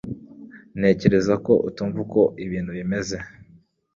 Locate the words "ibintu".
2.45-2.71